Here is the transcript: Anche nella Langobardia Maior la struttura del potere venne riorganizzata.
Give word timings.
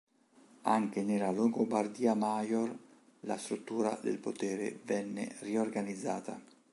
Anche 0.63 1.03
nella 1.03 1.29
Langobardia 1.29 2.15
Maior 2.15 2.75
la 3.19 3.37
struttura 3.37 3.95
del 4.01 4.17
potere 4.17 4.79
venne 4.85 5.35
riorganizzata. 5.41 6.41